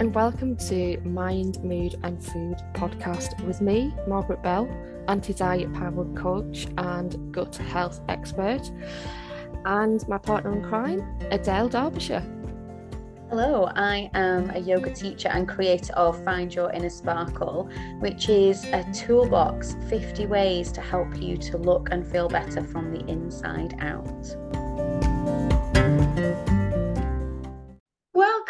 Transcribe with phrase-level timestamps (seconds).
[0.00, 4.68] and welcome to Mind, Mood and Food podcast with me, Margaret Bell,
[5.06, 8.72] anti diet powered coach and gut health expert,
[9.64, 12.26] and my partner in crime, Adele Derbyshire.
[13.28, 17.70] Hello, I am a yoga teacher and creator of Find Your Inner Sparkle,
[18.00, 22.92] which is a toolbox 50 ways to help you to look and feel better from
[22.92, 24.63] the inside out.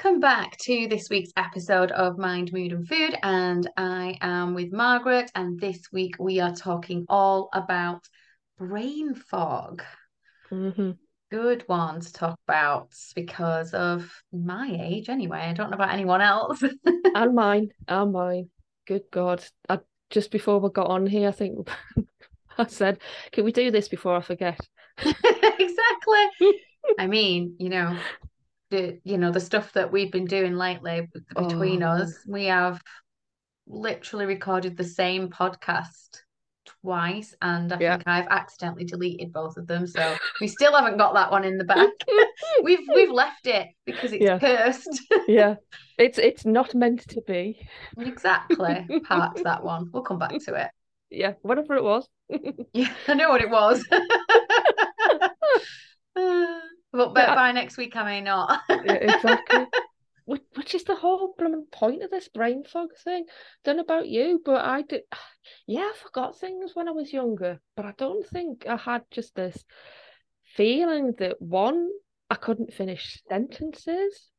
[0.04, 4.70] Welcome back to this week's episode of Mind, Mood and Food, and I am with
[4.70, 8.06] Margaret, and this week we are talking all about
[8.58, 9.82] brain fog.
[10.52, 10.90] Mm-hmm.
[11.30, 15.38] Good one to talk about because of my age, anyway.
[15.38, 16.62] I don't know about anyone else.
[17.14, 18.50] and mine, and mine.
[18.86, 19.42] Good God.
[19.70, 19.78] I,
[20.10, 21.66] just before we got on here, I think
[22.58, 22.98] I said,
[23.32, 24.60] can we do this before I forget?
[24.98, 26.52] exactly.
[26.98, 27.96] I mean, you know,
[28.70, 31.90] the you know the stuff that we've been doing lately between oh.
[31.90, 32.80] us we have
[33.66, 36.20] literally recorded the same podcast
[36.82, 37.96] twice and I yeah.
[37.96, 41.58] think I've accidentally deleted both of them so we still haven't got that one in
[41.58, 41.90] the back.
[42.62, 44.38] We've we've left it because it's yeah.
[44.38, 45.00] cursed.
[45.26, 45.56] Yeah.
[45.96, 47.68] It's it's not meant to be.
[47.98, 48.84] Exactly.
[49.04, 49.90] Parked that one.
[49.92, 50.70] We'll come back to it.
[51.10, 52.08] Yeah whatever it was.
[52.72, 53.84] Yeah I know what it was
[56.94, 57.34] but, but yeah.
[57.34, 58.60] by next week, I may not.
[58.68, 59.66] yeah, exactly.
[60.26, 63.26] Which, which is the whole blooming point of this brain fog thing.
[63.62, 65.02] Don't know about you, but I did.
[65.66, 69.34] Yeah, I forgot things when I was younger, but I don't think I had just
[69.34, 69.66] this
[70.56, 71.90] feeling that one,
[72.30, 74.30] I couldn't finish sentences.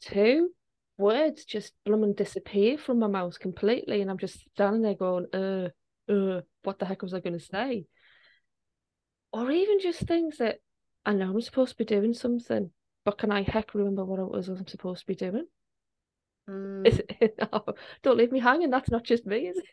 [0.00, 0.50] Two,
[0.96, 5.68] words just blooming disappear from my mouth completely, and I'm just standing there going, uh,
[6.12, 7.86] uh, what the heck was I going to say?
[9.32, 10.58] Or even just things that
[11.08, 12.70] I know I'm supposed to be doing something,
[13.06, 15.46] but can I heck remember what it was I'm supposed to be doing?
[16.46, 17.00] Mm.
[18.02, 18.68] don't leave me hanging.
[18.68, 19.64] That's not just me, is it?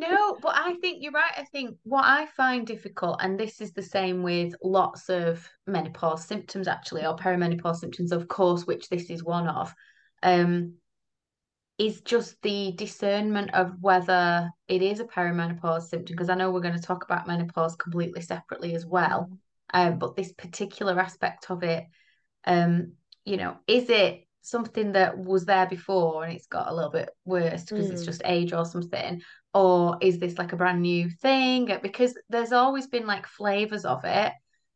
[0.00, 1.34] no, but I think you're right.
[1.36, 6.24] I think what I find difficult, and this is the same with lots of menopause
[6.24, 9.74] symptoms, actually, or perimenopause symptoms, of course, which this is one of,
[10.22, 10.76] um,
[11.76, 16.14] is just the discernment of whether it is a perimenopause symptom.
[16.14, 19.28] Because I know we're going to talk about menopause completely separately as well.
[19.72, 21.84] Um, but this particular aspect of it,
[22.44, 22.92] um,
[23.24, 27.10] you know, is it something that was there before and it's got a little bit
[27.24, 27.92] worse because mm.
[27.92, 29.22] it's just age or something?
[29.54, 31.70] Or is this like a brand new thing?
[31.82, 34.32] Because there's always been like flavors of it.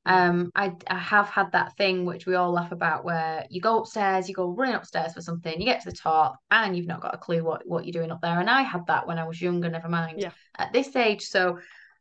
[0.06, 3.80] Um, I, I have had that thing which we all laugh about where you go
[3.80, 7.00] upstairs, you go running upstairs for something, you get to the top and you've not
[7.00, 8.38] got a clue what, what you're doing up there.
[8.38, 10.30] And I had that when I was younger, never mind yeah.
[10.56, 11.22] at this age.
[11.22, 11.58] So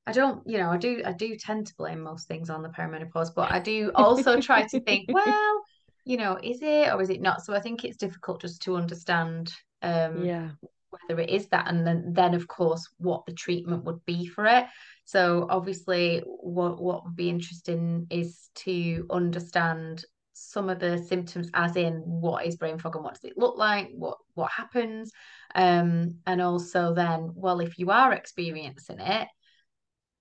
[0.07, 2.69] I don't, you know, I do, I do tend to blame most things on the
[2.69, 5.61] perimenopause, but I do also try to think, well,
[6.03, 7.43] you know, is it or is it not?
[7.43, 9.51] So I think it's difficult just to understand,
[9.81, 10.49] um, yeah,
[10.89, 14.45] whether it is that, and then, then of course, what the treatment would be for
[14.45, 14.65] it.
[15.05, 21.75] So obviously, what what would be interesting is to understand some of the symptoms, as
[21.75, 25.11] in what is brain fog and what does it look like, what what happens,
[25.55, 29.27] um, and also then, well, if you are experiencing it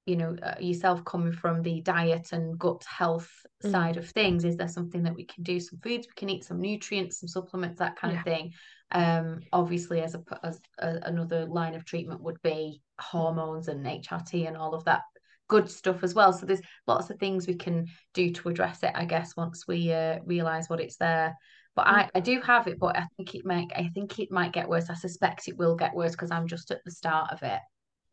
[0.06, 3.30] you know uh, yourself coming from the diet and gut health
[3.64, 3.70] mm.
[3.70, 5.58] side of things is there something that we can do?
[5.58, 8.18] Some foods we can eat some nutrients some supplements that kind yeah.
[8.20, 8.52] of thing.
[8.92, 14.46] Um obviously as a as a, another line of treatment would be hormones and hrt
[14.46, 15.02] and all of that
[15.48, 16.32] good stuff as well.
[16.32, 19.92] So there's lots of things we can do to address it i guess once we
[19.92, 21.36] uh, realize what it's there.
[21.76, 24.52] But I, I do have it but i think it might i think it might
[24.52, 24.90] get worse.
[24.90, 27.58] I suspect it will get worse because i'm just at the start of it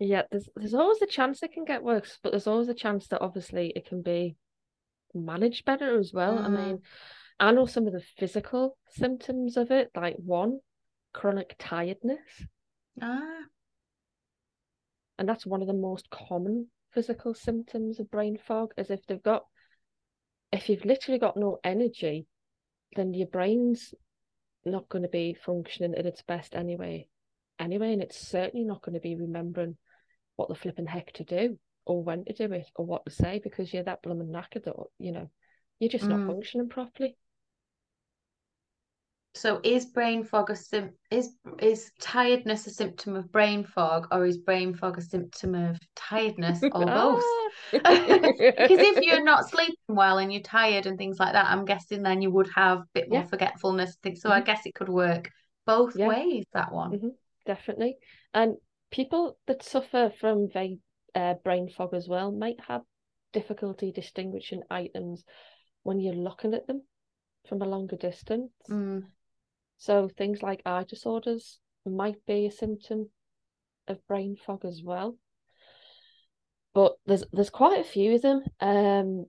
[0.08, 3.08] yeah, there's there's always a chance it can get worse, but there's always a chance
[3.08, 4.36] that obviously it can be
[5.14, 6.38] managed better as well.
[6.38, 6.44] Mm.
[6.44, 6.82] I mean,
[7.40, 10.60] I know some of the physical symptoms of it, like one,
[11.14, 12.46] chronic tiredness.
[13.02, 13.42] Ah.
[15.20, 19.22] And that's one of the most common physical symptoms of brain fog, is if they've
[19.22, 19.46] got
[20.52, 22.26] if you've literally got no energy,
[22.96, 23.94] then your brain's
[24.66, 27.08] not going to be functioning at its best anyway.
[27.60, 29.78] Anyway, and it's certainly not going to be remembering
[30.42, 33.40] what the flipping heck to do or when to do it or what to say
[33.44, 35.30] because you're that blooming knackered that you know
[35.80, 36.28] you're just not mm.
[36.28, 37.16] functioning properly.
[39.34, 44.26] So is brain fog a sim- is is tiredness a symptom of brain fog or
[44.26, 47.24] is brain fog a symptom of tiredness or both?
[47.72, 52.04] because if you're not sleeping well and you're tired and things like that, I'm guessing
[52.04, 53.28] then you would have a bit more yeah.
[53.28, 53.96] forgetfulness.
[54.04, 54.32] So mm-hmm.
[54.32, 55.32] I guess it could work
[55.66, 56.08] both yeah.
[56.08, 56.46] ways.
[56.54, 57.08] That one mm-hmm.
[57.46, 57.96] definitely.
[58.34, 58.58] And
[58.92, 60.80] people that suffer from very,
[61.16, 62.82] uh, brain fog as well might have
[63.34, 65.24] difficulty distinguishing items
[65.84, 66.84] when you're looking at them
[67.48, 68.52] from a longer distance.
[68.70, 69.04] Mm.
[69.78, 73.10] So things like eye disorders might be a symptom
[73.88, 75.18] of brain fog as well.
[76.74, 78.44] But there's there's quite a few of them.
[78.60, 79.26] Um,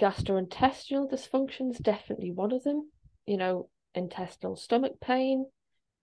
[0.00, 2.90] gastrointestinal dysfunction is definitely one of them.
[3.26, 5.46] You know, intestinal stomach pain,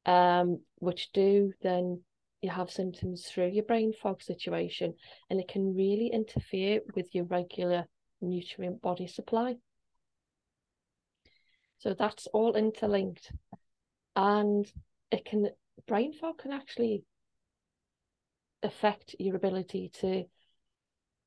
[0.06, 2.02] um, which do then
[2.44, 4.94] you have symptoms through your brain fog situation,
[5.30, 7.86] and it can really interfere with your regular
[8.22, 9.56] nutrient body supply.
[11.80, 13.32] So that's all interlinked,
[14.16, 14.72] and
[15.12, 15.50] it can
[15.88, 17.04] brain fog can actually
[18.62, 20.24] affect your ability to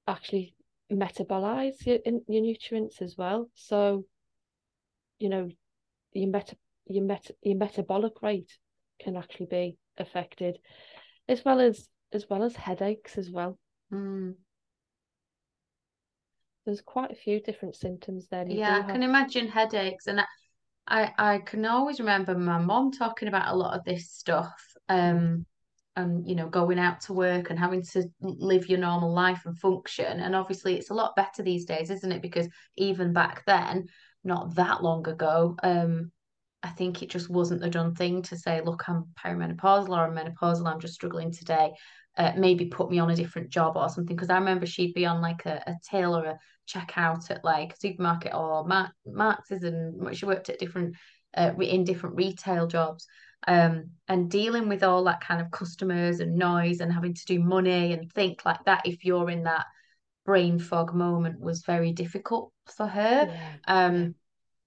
[0.06, 0.54] actually
[0.90, 1.98] metabolize your,
[2.28, 3.50] your nutrients as well.
[3.54, 4.04] So,
[5.18, 5.50] you know,
[6.12, 8.56] your meta your meta your metabolic rate
[9.02, 10.58] can actually be affected,
[11.28, 13.58] as well as as well as headaches as well.
[13.92, 14.34] Mm.
[16.64, 18.46] There's quite a few different symptoms there.
[18.46, 20.20] You yeah, I can imagine headaches, and
[20.86, 24.54] I I can always remember my mom talking about a lot of this stuff.
[24.88, 25.46] Um,
[25.96, 29.58] and you know going out to work and having to live your normal life and
[29.58, 33.86] function and obviously it's a lot better these days isn't it because even back then
[34.22, 36.12] not that long ago um
[36.66, 40.16] I think it just wasn't the done thing to say look I'm perimenopausal or I'm
[40.16, 41.72] menopausal I'm just struggling today
[42.18, 44.16] uh, maybe put me on a different job or something.
[44.16, 47.74] Because I remember she'd be on like a, a till or a checkout at like
[47.74, 50.96] a supermarket or Mar- Marks's and she worked at different
[51.36, 53.06] uh, in different retail jobs
[53.46, 57.38] um, and dealing with all that kind of customers and noise and having to do
[57.38, 59.66] money and think like that if you're in that
[60.24, 63.30] brain fog moment was very difficult for her.
[63.30, 64.14] Yeah, um.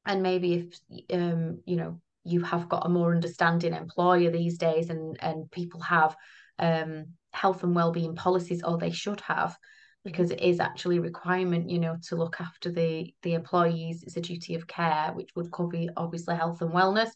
[0.10, 4.90] And maybe if um, you know you have got a more understanding employer these days
[4.90, 6.16] and and people have
[6.58, 9.56] um, health and well-being policies or they should have
[10.04, 14.04] because it is actually a requirement, you know, to look after the the employees.
[14.04, 17.10] It's a duty of care, which would cover obviously health and wellness.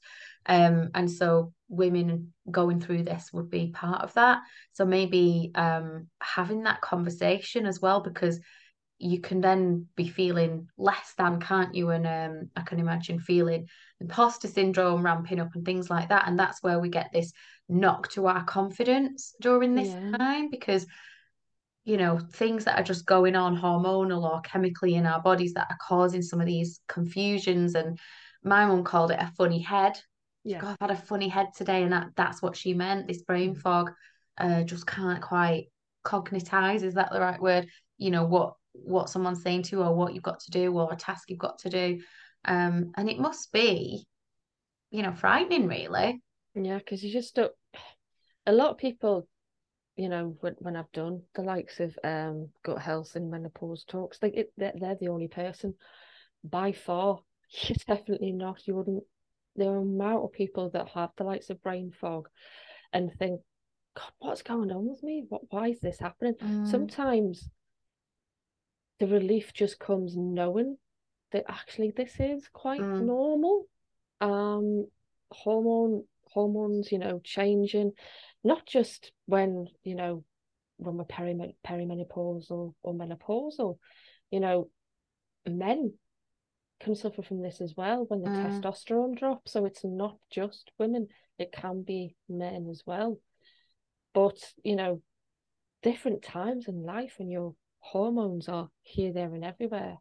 [0.46, 4.42] Um, and so women going through this would be part of that.
[4.74, 8.40] So maybe um, having that conversation as well, because
[9.04, 11.90] you can then be feeling less than, can't you?
[11.90, 13.68] And um, I can imagine feeling
[14.00, 16.28] imposter syndrome ramping up and things like that.
[16.28, 17.34] And that's where we get this
[17.68, 20.18] knock to our confidence during this yeah.
[20.18, 20.86] time because
[21.86, 25.68] you know things that are just going on hormonal or chemically in our bodies that
[25.70, 28.00] are causing some of these confusions and
[28.44, 29.98] my mum called it a funny head
[30.44, 33.24] yeah God, I've had a funny head today and that that's what she meant this
[33.24, 33.62] brain mm.
[33.62, 33.92] fog
[34.38, 35.66] uh just can't quite
[36.06, 37.68] cognitize is that the right word
[37.98, 40.92] you know what what someone's saying to you or what you've got to do or
[40.92, 42.02] a task you've got to do
[42.46, 44.06] um and it must be
[44.92, 46.22] you know frightening really
[46.56, 47.54] yeah because you just don't
[48.46, 49.28] a lot of people
[49.96, 54.20] you know, when, when I've done the likes of um gut health and menopause talks,
[54.22, 55.76] like it, they're, they're the only person
[56.44, 57.20] by far.
[57.50, 58.68] You're definitely not.
[58.68, 59.04] You wouldn't.
[59.56, 62.28] The amount of people that have the likes of brain fog
[62.92, 63.42] and think,
[63.96, 65.26] God, what's going on with me?
[65.30, 65.44] What?
[65.52, 66.34] Why is this happening?
[66.42, 66.68] Mm.
[66.68, 67.48] Sometimes
[69.00, 70.78] the relief just comes knowing
[71.32, 73.04] that actually this is quite mm.
[73.04, 73.66] normal.
[74.22, 74.88] Um,
[75.32, 77.92] hormone hormones, you know, changing
[78.44, 80.24] not just when you know
[80.78, 83.78] when we're peri- perimenopausal or menopausal
[84.32, 84.70] you know
[85.48, 85.94] men
[86.80, 88.62] can suffer from this as well when the mm.
[88.62, 91.08] testosterone drops so it's not just women
[91.40, 93.20] it can be men as well
[94.14, 95.02] but you know
[95.82, 99.98] different times in life when your hormones are here there and everywhere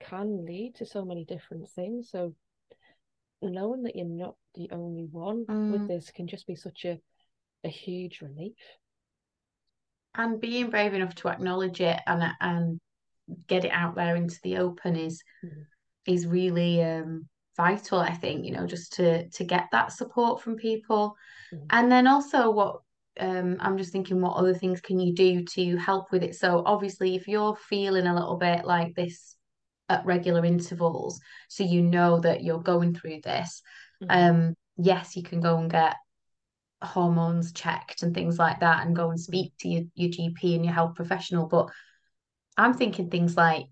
[0.00, 2.34] can lead to so many different things so
[3.42, 5.72] knowing that you're not the only one mm.
[5.72, 6.98] with this can just be such a
[7.64, 8.56] a huge relief.
[10.14, 12.80] And being brave enough to acknowledge it and and
[13.48, 15.64] get it out there into the open is mm.
[16.06, 17.26] is really um,
[17.56, 17.98] vital.
[17.98, 21.16] I think you know just to to get that support from people,
[21.52, 21.66] mm.
[21.70, 22.82] and then also what
[23.20, 26.34] um, I'm just thinking, what other things can you do to help with it?
[26.34, 29.36] So obviously, if you're feeling a little bit like this
[29.88, 33.62] at regular intervals, so you know that you're going through this,
[34.02, 34.06] mm.
[34.08, 35.96] um, yes, you can go and get
[36.82, 40.64] hormones checked and things like that and go and speak to your, your GP and
[40.64, 41.46] your health professional.
[41.46, 41.70] But
[42.56, 43.66] I'm thinking things like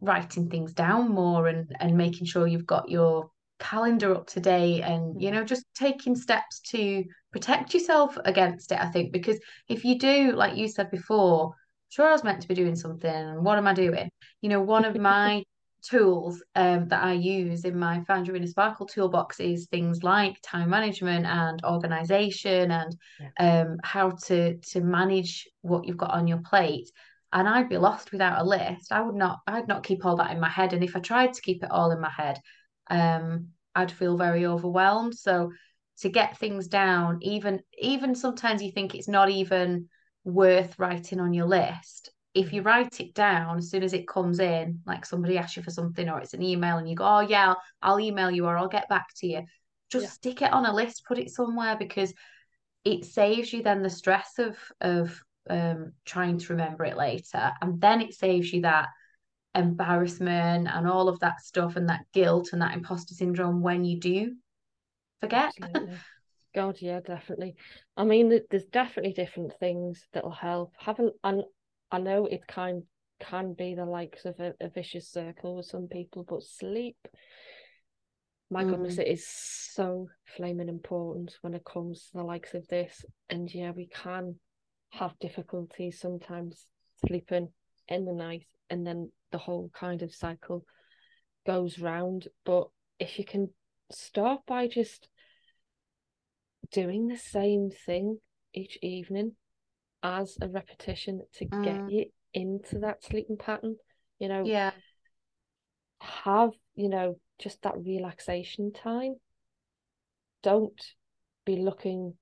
[0.00, 4.82] writing things down more and, and making sure you've got your calendar up to date
[4.82, 5.34] and you mm.
[5.34, 10.32] know just taking steps to protect yourself against it i think because if you do
[10.32, 11.54] like you said before
[11.88, 14.10] sure i was meant to be doing something and what am i doing
[14.42, 15.42] you know one of my
[15.88, 20.36] tools um, that I use in my Find in a Sparkle toolbox is things like
[20.42, 23.62] time management and organization and yeah.
[23.62, 26.90] um, how to to manage what you've got on your plate.
[27.32, 28.92] And I'd be lost without a list.
[28.92, 29.40] I would not.
[29.46, 30.72] I'd not keep all that in my head.
[30.72, 32.40] And if I tried to keep it all in my head,
[32.88, 35.14] um, I'd feel very overwhelmed.
[35.16, 35.52] So
[36.00, 39.88] to get things down, even even sometimes you think it's not even
[40.24, 42.10] worth writing on your list.
[42.34, 45.62] If you write it down as soon as it comes in, like somebody asks you
[45.62, 48.44] for something or it's an email and you go, Oh yeah, I'll, I'll email you
[48.46, 49.42] or I'll get back to you.
[49.90, 50.10] Just Yeah.
[50.10, 52.12] stick it on a list, put it somewhere because
[52.84, 57.52] it saves you then the stress of of um trying to remember it later.
[57.60, 58.88] And then it saves you that
[59.56, 63.98] embarrassment and all of that stuff and that guilt and that imposter syndrome when you
[63.98, 64.34] do
[65.20, 65.52] forget.
[66.54, 67.54] God, yeah, definitely.
[67.96, 70.72] I mean, there's definitely different things that'll help.
[70.78, 71.42] Have a, and
[71.90, 72.82] I know it kind
[73.20, 76.96] can be the likes of a, a vicious circle with some people, but sleep,
[78.50, 79.00] my goodness, Mm.
[79.00, 83.04] it is so flaming important when it comes to the likes of this.
[83.28, 84.36] And yeah, we can
[84.90, 86.66] have difficulties sometimes
[87.06, 87.48] sleeping
[87.88, 90.64] in the night, and then the whole kind of cycle
[91.46, 92.28] goes round.
[92.44, 93.50] But if you can
[93.90, 95.08] start by just
[96.72, 98.18] doing the same thing
[98.52, 99.32] each evening
[100.02, 101.90] as a repetition to get Mm.
[101.90, 103.76] you into that sleeping pattern,
[104.18, 104.72] you know, Yeah.
[106.00, 109.16] have, you know, just that relaxation time.
[110.42, 110.94] Don't
[111.44, 112.14] be looking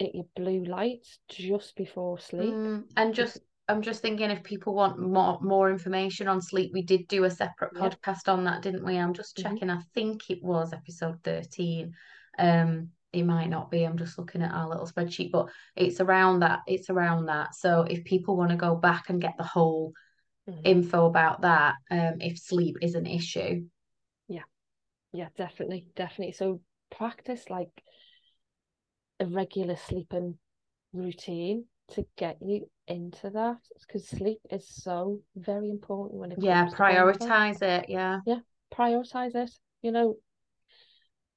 [0.00, 2.54] at your blue lights just before sleep.
[2.54, 3.40] Mm, and just
[3.72, 7.30] I'm just thinking if people want more more information on sleep, we did do a
[7.30, 7.88] separate Yeah.
[7.90, 8.96] podcast on that, didn't we?
[8.96, 9.42] I'm just Mhm.
[9.42, 9.70] checking.
[9.70, 11.94] I think it was episode 13.
[12.38, 13.84] Um, it might not be.
[13.84, 16.60] I'm just looking at our little spreadsheet, but it's around that.
[16.66, 17.54] It's around that.
[17.54, 19.92] So if people want to go back and get the whole
[20.48, 20.60] Mhm.
[20.64, 23.68] info about that, um, if sleep is an issue.
[24.28, 24.44] Yeah.
[25.12, 26.32] Yeah, definitely, definitely.
[26.32, 26.60] So
[26.90, 27.82] practice like
[29.20, 30.38] a regular sleeping
[30.92, 36.64] routine to get you into that because sleep is so very important when it Yeah,
[36.64, 37.88] comes to prioritize it.
[37.88, 38.20] Yeah.
[38.26, 38.40] Yeah.
[38.72, 39.50] Prioritize it.
[39.82, 40.16] You know,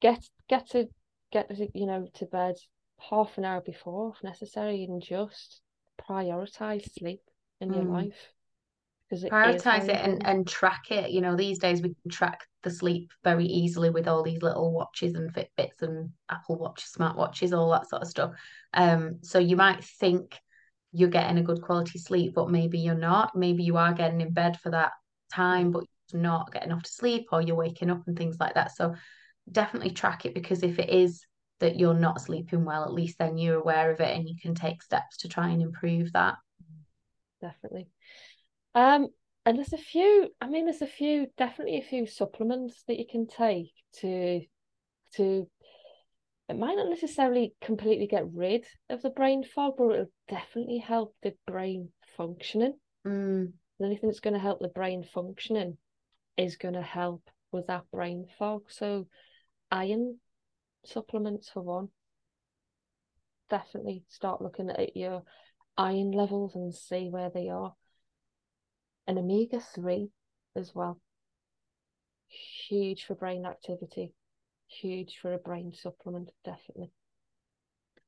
[0.01, 0.88] get get to
[1.31, 2.55] get to, you know to bed
[3.09, 5.62] half an hour before if necessary, and just
[6.09, 7.21] prioritize sleep
[7.62, 7.93] in your Mm.
[7.93, 8.33] life
[9.09, 11.12] because prioritize it and, and track it.
[11.12, 14.71] You know, these days we can track the sleep very easily with all these little
[14.71, 18.31] watches and Fitbits and Apple Watches, smartwatches, all that sort of stuff.
[18.74, 20.39] Um, so you might think
[20.95, 23.35] you're getting a good quality sleep, but maybe you're not.
[23.35, 24.91] Maybe you are getting in bed for that
[25.31, 28.53] time, but you're not getting enough to sleep or you're waking up and things like
[28.55, 28.75] that.
[28.75, 28.95] So
[29.51, 31.25] definitely track it because if it is
[31.59, 34.55] that you're not sleeping well, at least then you're aware of it and you can
[34.55, 36.35] take steps to try and improve that.
[37.41, 37.87] definitely.
[38.73, 39.07] Um,
[39.45, 40.29] and there's a few.
[40.41, 43.71] I mean, there's a few, definitely a few supplements that you can take
[44.01, 44.41] to
[45.15, 45.47] to.
[46.47, 51.15] It might not necessarily completely get rid of the brain fog, but it'll definitely help
[51.23, 52.79] the brain functioning.
[53.05, 55.77] Mm, And anything that's going to help the brain functioning
[56.37, 58.63] is going to help with that brain fog.
[58.69, 59.07] So,
[59.71, 60.19] iron
[60.85, 61.89] supplements for one.
[63.49, 65.23] Definitely start looking at your
[65.77, 67.73] iron levels and see where they are.
[69.07, 70.09] And omega 3
[70.55, 70.99] as well.
[72.27, 74.13] Huge for brain activity,
[74.67, 76.91] huge for a brain supplement, definitely.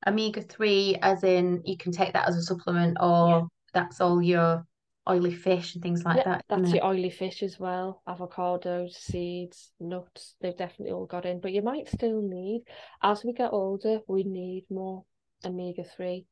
[0.08, 3.42] omega 3 as in you can take that as a supplement or Yeah.
[3.74, 4.66] that's all your
[5.10, 6.84] oily fish and things like Yeah, that that's your it?
[6.86, 8.02] oily fish as well.
[8.08, 11.40] Avocados, seeds, nuts, they've definitely all got in.
[11.40, 12.64] But you might still need,
[13.02, 15.04] as we get older, we need more
[15.46, 16.26] omega 3.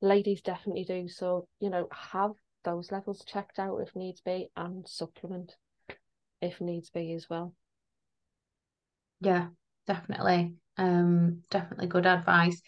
[0.00, 1.08] Ladies definitely do.
[1.08, 2.32] So, you know, have
[2.64, 5.56] those levels checked out if needs be and supplement
[6.40, 7.54] if needs be as well.
[9.20, 9.48] Yeah
[9.86, 10.54] definitely.
[10.76, 12.60] Um definitely good advice.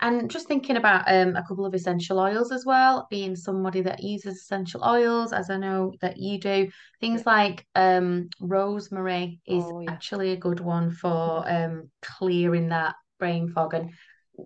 [0.00, 4.02] And just thinking about um a couple of essential oils as well being somebody that
[4.02, 9.80] uses essential oils as I know that you do things like um rosemary is Oh,
[9.80, 9.88] yeah.
[9.88, 13.90] actually a good one for um clearing that brain fog and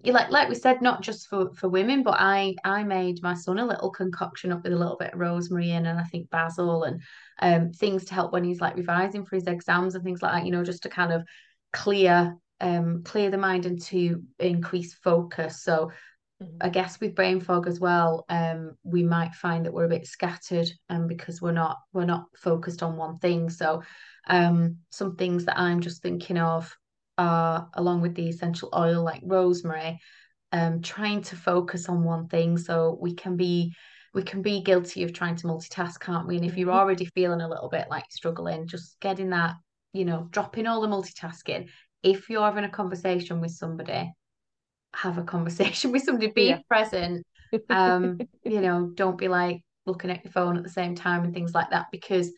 [0.05, 3.59] like like we said not just for for women but I I made my son
[3.59, 6.85] a little concoction up with a little bit of rosemary in and I think basil
[6.85, 7.01] and
[7.41, 10.45] um things to help when he's like revising for his exams and things like that
[10.47, 11.23] you know just to kind of
[11.73, 15.91] clear um clear the mind and to increase focus so
[16.43, 16.59] Mhm.
[16.61, 20.07] I guess with brain fog as well, um, we might find that we're a bit
[20.07, 23.49] scattered, um, because we're not we're not focused on one thing.
[23.49, 23.83] So,
[24.29, 26.77] um, some things that I'm just thinking of
[27.19, 29.99] are along with the essential oil like rosemary,
[30.53, 33.75] um, trying to focus on one thing so we can be
[34.15, 36.37] we can be guilty of trying to multitask, can't we?
[36.37, 36.79] And if you're Mhm.
[36.79, 39.57] already feeling a little bit like struggling, just getting that,
[39.93, 41.69] you know, dropping all the multitasking.
[42.03, 44.11] If you're having a conversation with somebody,
[44.95, 46.59] have a conversation with somebody, be Yeah.
[46.69, 47.25] present.
[47.71, 51.35] Um, you know, don't be like looking at your phone at the same time and
[51.35, 52.31] things like that because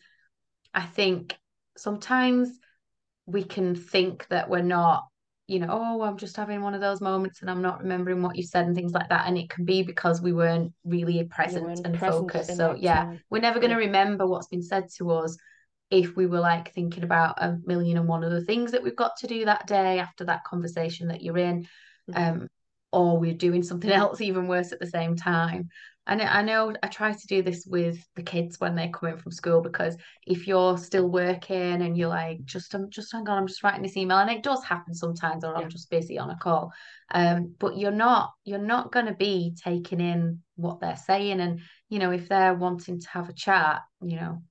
[0.73, 1.37] I think
[1.77, 2.59] sometimes
[3.31, 5.03] we can think that we're not
[5.49, 8.35] you know, oh, I'm just having one of those moments and I'm not remembering what
[8.35, 9.25] you said and things like that.
[9.25, 12.55] And it can be because we weren't really present weren't and present focused.
[12.55, 13.21] So yeah, time.
[13.31, 15.35] we're never going to remember what's been said to us
[15.89, 19.17] if we were like thinking about a million and one other things that we've got
[19.17, 21.67] to do that day after that conversation that you're in.
[22.11, 22.15] Mhm.
[22.15, 22.47] Um,
[22.91, 25.69] or we're doing something else even worse at the same time.
[26.07, 29.17] And I know I try to do this with the kids when they come in
[29.17, 33.37] from school because if you're still working and you're like, just I'm just hang on,
[33.37, 35.63] I'm just writing this email, and it does happen sometimes, or Yeah.
[35.63, 36.71] I'm just busy on a call.
[37.11, 41.59] Um, but you're not you're not going to be taking in what they're saying, and
[41.89, 44.41] you know if they're wanting to have a chat, you know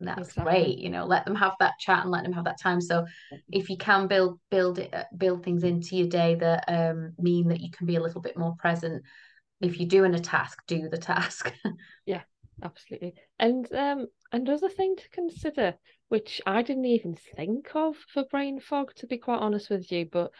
[0.00, 0.44] that's Exactly.
[0.44, 0.78] great.
[0.78, 2.80] You know, let them have that chat and let them have that time.
[2.80, 3.06] So
[3.50, 7.60] if you can build build it build things into your day that um mean that
[7.60, 9.02] you can be a little bit more present.
[9.60, 11.52] If you're doing a task, do the task.
[12.06, 12.22] Yeah,
[12.62, 13.14] absolutely.
[13.38, 15.74] And um another thing to consider,
[16.08, 20.06] which I didn't even think of for brain fog, to be quite honest with you,
[20.06, 20.30] but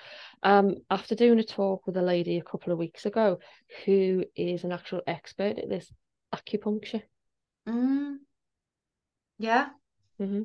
[0.42, 3.38] um after doing a talk with a lady a couple of weeks ago
[3.85, 5.90] who is an actual expert at this,
[6.35, 7.02] acupuncture.
[7.66, 8.26] Mm.
[9.38, 9.70] Yeah,
[10.18, 10.42] hmm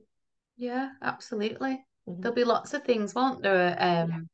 [0.58, 1.84] yeah, absolutely.
[2.06, 3.76] hmm There'll be lots of things, won't there?
[3.80, 4.30] Um,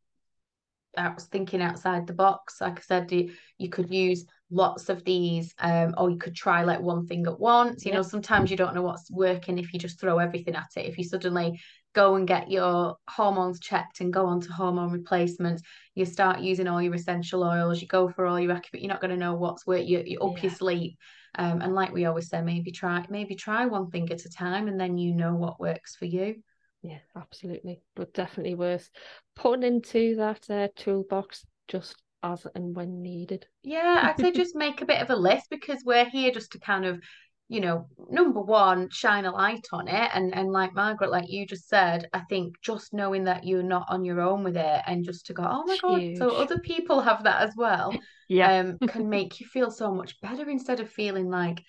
[0.97, 2.59] I was thinking outside the box.
[2.61, 6.63] Like I said, you, you could use lots of these, um, or you could try
[6.63, 7.85] like one thing at once.
[7.85, 7.97] You Yeah.
[7.97, 10.85] know, sometimes you don't know what's working if you just throw everything at it.
[10.85, 11.59] If you suddenly
[11.93, 15.63] go and get your hormones checked and go on to hormone replacements,
[15.95, 19.01] you start using all your essential oils, you go for all your acupuncture, you're not
[19.01, 19.85] going to know what's work.
[19.85, 20.97] You, you're up your sleep.
[21.35, 24.67] Um, and like we always say, maybe try maybe try one thing at a time,
[24.67, 26.41] and then you know what works for you.
[26.83, 27.81] Yeah, absolutely.
[27.95, 28.89] But definitely worth
[29.35, 33.47] putting into that uh, toolbox just as and when needed.
[33.63, 36.59] Yeah, I'd say just make a bit of a list because we're here just to
[36.59, 37.01] kind of,
[37.49, 40.09] you know, number one, shine a light on it.
[40.13, 43.87] And and like Margaret, like you just said, I think just knowing that you're not
[43.89, 47.01] on your own with it and just to go, oh my God, so other people
[47.01, 47.97] have that as well,
[48.29, 48.59] Yeah.
[48.59, 51.61] um, can make you feel so much better instead of feeling like,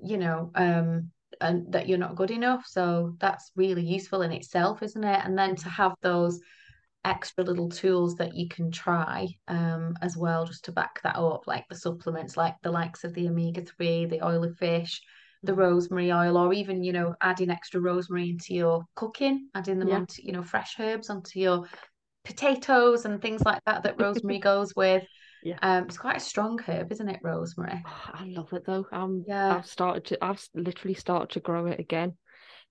[0.00, 2.64] you know, um, and that you're not good enough.
[2.66, 5.24] So that's really useful in itself, isn't it?
[5.24, 6.40] And then to have those
[7.04, 11.46] extra little tools that you can try um as well just to back that up
[11.46, 15.00] like the supplements like the likes of the omega-3 the oil of fish
[15.44, 15.54] the Mhm.
[15.54, 20.00] rosemary oil or even you know adding extra rosemary into your cooking adding them Yeah.
[20.00, 21.64] onto you know fresh herbs onto your
[22.24, 25.04] potatoes and things like that that rosemary goes with
[25.42, 25.58] Yeah.
[25.62, 28.86] um it's quite a strong herb isn't it rosemary Oh, I love it though.
[28.92, 32.14] Um, yeah I've started to, I've literally started to grow it again.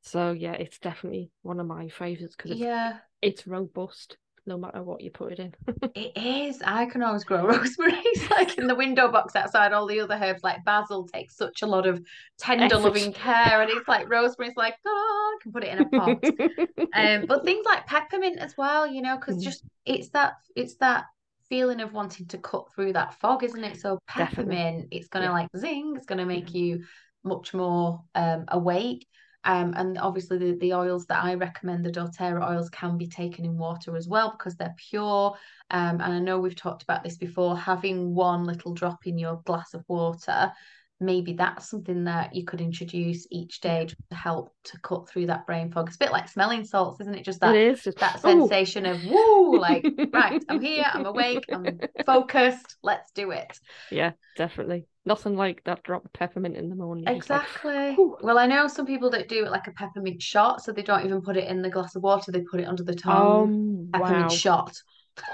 [0.01, 4.81] So yeah, it's definitely one of my favorites because it's yeah it's robust no matter
[4.81, 5.53] what you put it in.
[5.95, 6.61] It is.
[6.63, 7.99] I can always grow rosemary.
[8.05, 9.73] It's like in the window box outside.
[9.73, 11.99] All the other herbs, like basil, takes such a lot of
[12.37, 12.79] tender, Effort.
[12.79, 16.23] loving care, and it's like rosemary's like, oh, I can put it in a pot.
[16.93, 19.43] Um, but things like peppermint as well, you know, because Mm.
[19.43, 21.05] just it's that it's that
[21.49, 23.79] feeling of wanting to cut through that fog, isn't it?
[23.79, 24.55] So Definitely.
[24.55, 25.31] peppermint, it's gonna Yeah.
[25.31, 25.93] like zing.
[25.95, 26.55] It's gonna make Mhm.
[26.55, 26.85] you
[27.23, 29.07] much more um awake.
[29.43, 33.45] Um, and obviously the, the oils that I recommend, the doTERRA oils, can be taken
[33.45, 35.37] in water as well because they're pure.
[35.69, 39.41] Um, and I know we've talked about this before, having one little drop in your
[39.45, 40.51] glass of water,
[40.99, 45.27] maybe that's something that you could introduce each day just to help to cut through
[45.27, 45.87] that brain fog.
[45.87, 47.23] It's a bit like smelling salts, isn't it?
[47.25, 48.49] Just that just that Ooh.
[48.49, 53.59] sensation of woo, like, right, I'm here, I'm awake, I'm focused, let's do it.
[53.91, 54.85] Yeah, definitely.
[55.05, 57.05] Nothing like that drop of peppermint in the morning.
[57.05, 57.95] You're like, Exactly.
[58.21, 61.05] Well, I know some people that do it like a peppermint shot, so they don't
[61.05, 63.51] even put it in the glass of water, they put it under the tongue.
[63.51, 64.31] Um, Peppermint wow.
[64.31, 64.75] shot.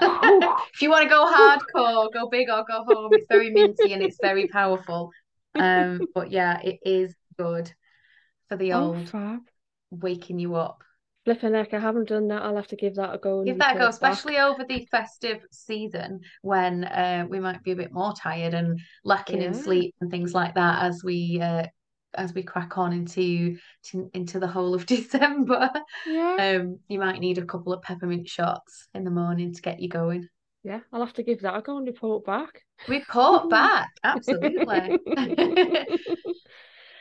[0.74, 3.12] If you want to go hardcore, go big or go home.
[3.14, 5.10] It's very minty and it's very powerful.
[5.56, 7.72] Um, but yeah, it is good
[8.48, 9.42] for the Oh, old fab.
[9.90, 10.82] waking you up.
[11.24, 12.42] Flipping neck I haven't done that.
[12.42, 14.18] I'll have to give that a go Give that a go, report back.
[14.18, 18.80] especially over the festive season when uh, we might be a bit more tired and
[19.04, 21.66] lacking in sleep and things like that as we uh,
[22.14, 25.70] as we crack on into to, into the whole of December.
[26.04, 26.38] Yeah.
[26.38, 29.88] Um, you might need a couple of peppermint shots in the morning to get you
[29.88, 30.28] going.
[30.64, 32.62] Yeah, I'll have to give that a go and report back.
[32.88, 34.98] Report back, absolutely.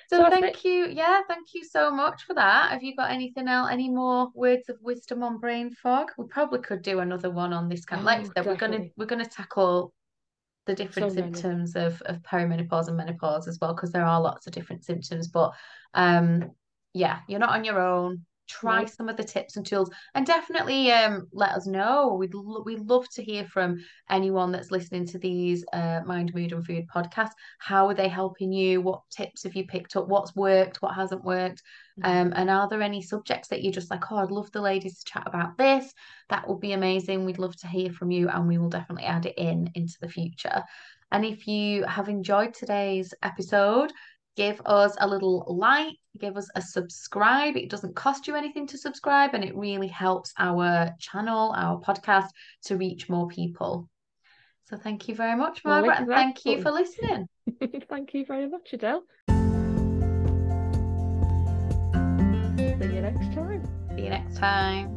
[0.09, 0.87] So, So thank you.
[0.87, 2.71] Yeah, thank you so much for that.
[2.71, 6.11] Have you got anything else, any more words of wisdom on brain fog?
[6.17, 8.01] We probably could do another one on this kind.
[8.01, 9.93] Of like I Oh, said, we're gonna we're gonna tackle
[10.65, 11.31] the different So many.
[11.31, 15.29] symptoms of of perimenopause and menopause as well, because there are lots of different symptoms.
[15.29, 15.53] But
[15.93, 16.51] um,
[16.93, 18.25] yeah, you're not on your own.
[18.47, 18.85] Try No.
[18.85, 22.15] some of the tips and tools and definitely um let us know.
[22.19, 23.77] We'd lo- we'd love to hear from
[24.09, 27.33] anyone that's listening to these uh mind mood and food podcasts.
[27.59, 28.81] How are they helping you?
[28.81, 30.07] What tips have you picked up?
[30.07, 30.81] What's worked?
[30.81, 31.61] What hasn't worked?
[32.03, 34.99] Um and are there any subjects that you're just like oh I'd love the ladies
[34.99, 35.93] to chat about this.
[36.29, 37.25] That would be amazing.
[37.25, 40.09] We'd love to hear from you and we will definitely add it in into the
[40.09, 40.63] future.
[41.11, 43.91] And if you have enjoyed today's episode
[44.35, 47.55] give us a little like, give us a subscribe.
[47.55, 52.27] It doesn't cost you anything to subscribe, and it really helps our channel, our podcast
[52.65, 53.89] to reach more people.
[54.65, 57.27] So thank you very much, Well, Margaret, and thank you for listening.
[57.89, 59.03] Thank you very much, Adele.
[59.27, 59.35] See
[62.95, 63.63] you next time.
[63.95, 64.89] See you next time.